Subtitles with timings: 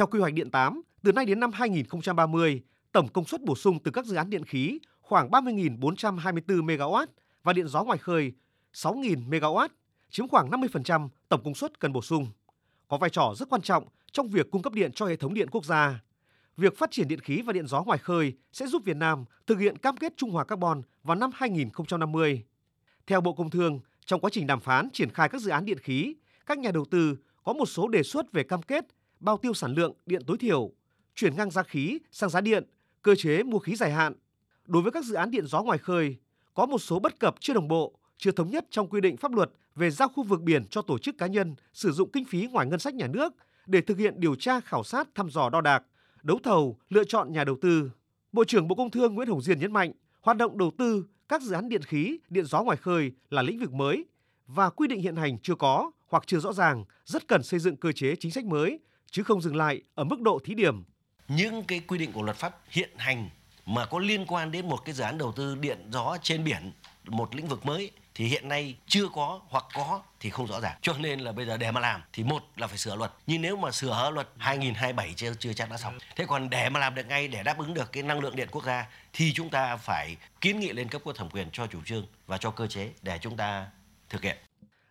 [0.00, 2.62] Theo quy hoạch điện 8, từ nay đến năm 2030,
[2.92, 7.06] tổng công suất bổ sung từ các dự án điện khí khoảng 30.424 MW
[7.42, 8.32] và điện gió ngoài khơi
[8.72, 9.68] 6.000 MW,
[10.10, 12.26] chiếm khoảng 50% tổng công suất cần bổ sung.
[12.88, 15.48] Có vai trò rất quan trọng trong việc cung cấp điện cho hệ thống điện
[15.50, 16.00] quốc gia.
[16.56, 19.58] Việc phát triển điện khí và điện gió ngoài khơi sẽ giúp Việt Nam thực
[19.58, 22.44] hiện cam kết trung hòa carbon vào năm 2050.
[23.06, 25.78] Theo Bộ Công Thương, trong quá trình đàm phán triển khai các dự án điện
[25.78, 26.14] khí,
[26.46, 28.84] các nhà đầu tư có một số đề xuất về cam kết
[29.20, 30.70] bao tiêu sản lượng điện tối thiểu,
[31.14, 32.64] chuyển ngang giá khí sang giá điện,
[33.02, 34.14] cơ chế mua khí dài hạn.
[34.66, 36.16] Đối với các dự án điện gió ngoài khơi,
[36.54, 39.32] có một số bất cập chưa đồng bộ, chưa thống nhất trong quy định pháp
[39.32, 42.46] luật về giao khu vực biển cho tổ chức cá nhân sử dụng kinh phí
[42.46, 43.32] ngoài ngân sách nhà nước
[43.66, 45.82] để thực hiện điều tra khảo sát thăm dò đo đạc,
[46.22, 47.90] đấu thầu, lựa chọn nhà đầu tư.
[48.32, 51.42] Bộ trưởng Bộ Công Thương Nguyễn Hồng Diên nhấn mạnh, hoạt động đầu tư các
[51.42, 54.04] dự án điện khí, điện gió ngoài khơi là lĩnh vực mới
[54.46, 57.76] và quy định hiện hành chưa có hoặc chưa rõ ràng, rất cần xây dựng
[57.76, 60.84] cơ chế chính sách mới chứ không dừng lại ở mức độ thí điểm.
[61.28, 63.30] Những cái quy định của luật pháp hiện hành
[63.66, 66.72] mà có liên quan đến một cái dự án đầu tư điện gió trên biển,
[67.06, 70.78] một lĩnh vực mới thì hiện nay chưa có hoặc có thì không rõ ràng.
[70.82, 73.12] Cho nên là bây giờ để mà làm thì một là phải sửa luật.
[73.26, 75.98] Nhưng nếu mà sửa luật 2027 chưa chưa chắc đã xong.
[76.16, 78.48] Thế còn để mà làm được ngay để đáp ứng được cái năng lượng điện
[78.50, 81.78] quốc gia thì chúng ta phải kiến nghị lên cấp có thẩm quyền cho chủ
[81.84, 83.66] trương và cho cơ chế để chúng ta
[84.08, 84.36] thực hiện.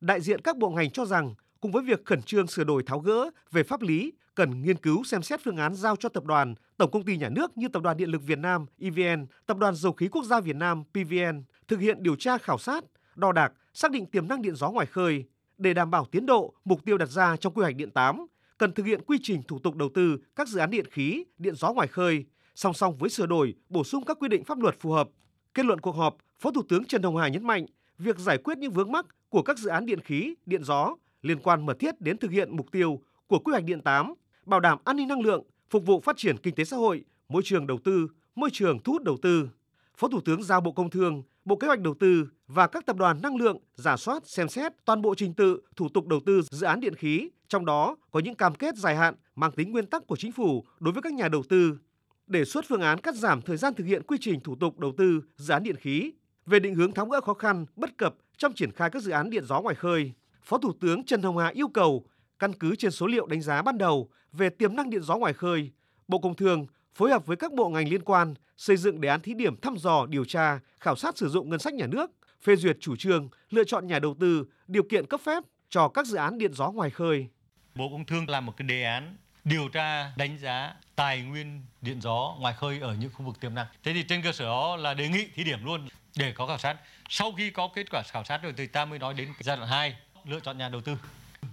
[0.00, 1.34] Đại diện các bộ ngành cho rằng
[1.66, 5.04] cùng với việc khẩn trương sửa đổi tháo gỡ về pháp lý, cần nghiên cứu
[5.04, 7.82] xem xét phương án giao cho tập đoàn, tổng công ty nhà nước như Tập
[7.82, 11.44] đoàn Điện lực Việt Nam EVN, Tập đoàn Dầu khí Quốc gia Việt Nam PVN
[11.68, 12.84] thực hiện điều tra khảo sát,
[13.16, 15.24] đo đạc, xác định tiềm năng điện gió ngoài khơi
[15.58, 18.26] để đảm bảo tiến độ, mục tiêu đặt ra trong quy hoạch điện 8,
[18.58, 21.54] cần thực hiện quy trình thủ tục đầu tư các dự án điện khí, điện
[21.54, 24.80] gió ngoài khơi, song song với sửa đổi, bổ sung các quy định pháp luật
[24.80, 25.08] phù hợp.
[25.54, 27.66] Kết luận cuộc họp, Phó Thủ tướng Trần Hồng Hà nhấn mạnh,
[27.98, 30.94] việc giải quyết những vướng mắc của các dự án điện khí, điện gió
[31.26, 34.14] liên quan mật thiết đến thực hiện mục tiêu của quy hoạch điện 8,
[34.46, 37.42] bảo đảm an ninh năng lượng, phục vụ phát triển kinh tế xã hội, môi
[37.44, 39.48] trường đầu tư, môi trường thu hút đầu tư.
[39.96, 42.96] Phó Thủ tướng giao Bộ Công Thương, Bộ Kế hoạch Đầu tư và các tập
[42.96, 46.42] đoàn năng lượng giả soát xem xét toàn bộ trình tự, thủ tục đầu tư
[46.50, 49.86] dự án điện khí, trong đó có những cam kết dài hạn mang tính nguyên
[49.86, 51.78] tắc của chính phủ đối với các nhà đầu tư,
[52.26, 54.92] đề xuất phương án cắt giảm thời gian thực hiện quy trình thủ tục đầu
[54.96, 56.12] tư dự án điện khí,
[56.46, 59.30] về định hướng tháo gỡ khó khăn, bất cập trong triển khai các dự án
[59.30, 60.12] điện gió ngoài khơi.
[60.46, 62.04] Phó Thủ tướng Trần Hồng Hà yêu cầu
[62.38, 65.32] căn cứ trên số liệu đánh giá ban đầu về tiềm năng điện gió ngoài
[65.32, 65.70] khơi,
[66.08, 69.20] Bộ Công Thương phối hợp với các bộ ngành liên quan xây dựng đề án
[69.20, 72.10] thí điểm thăm dò, điều tra, khảo sát sử dụng ngân sách nhà nước,
[72.42, 76.06] phê duyệt chủ trương, lựa chọn nhà đầu tư, điều kiện cấp phép cho các
[76.06, 77.26] dự án điện gió ngoài khơi.
[77.74, 82.00] Bộ Công Thương làm một cái đề án điều tra đánh giá tài nguyên điện
[82.00, 83.66] gió ngoài khơi ở những khu vực tiềm năng.
[83.82, 86.58] Thế thì trên cơ sở đó là đề nghị thí điểm luôn để có khảo
[86.58, 86.76] sát.
[87.08, 89.68] Sau khi có kết quả khảo sát rồi thì ta mới nói đến giai đoạn
[89.68, 89.96] 2
[90.26, 90.96] lựa chọn nhà đầu tư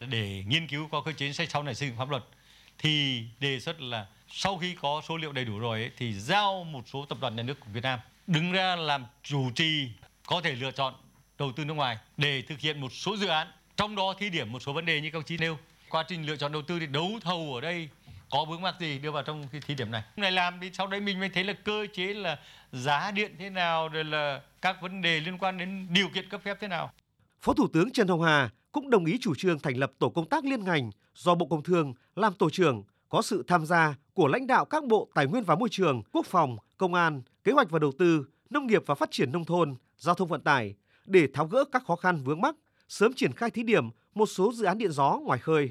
[0.00, 2.24] để nghiên cứu có cơ chế sách sau này xây dựng pháp luật
[2.78, 6.64] thì đề xuất là sau khi có số liệu đầy đủ rồi ấy, thì giao
[6.64, 9.88] một số tập đoàn nhà nước của Việt Nam đứng ra làm chủ trì
[10.26, 10.94] có thể lựa chọn
[11.38, 13.48] đầu tư nước ngoài để thực hiện một số dự án.
[13.76, 15.58] Trong đó thí điểm một số vấn đề như các chí nêu
[15.88, 17.88] quá trình lựa chọn đầu tư thì đấu thầu ở đây
[18.30, 20.02] có vướng mắc gì đưa vào trong cái thí điểm này.
[20.16, 22.38] Này làm thì sau đấy mình mới thấy là cơ chế là
[22.72, 26.40] giá điện thế nào rồi là các vấn đề liên quan đến điều kiện cấp
[26.44, 26.92] phép thế nào.
[27.40, 30.28] Phó Thủ tướng Trần Hồng Hà cũng đồng ý chủ trương thành lập tổ công
[30.28, 34.28] tác liên ngành do Bộ Công Thương làm tổ trưởng, có sự tham gia của
[34.28, 37.70] lãnh đạo các bộ Tài nguyên và Môi trường, Quốc phòng, Công an, Kế hoạch
[37.70, 40.74] và Đầu tư, Nông nghiệp và Phát triển Nông thôn, Giao thông Vận tải
[41.04, 42.56] để tháo gỡ các khó khăn vướng mắc,
[42.88, 45.70] sớm triển khai thí điểm một số dự án điện gió ngoài khơi.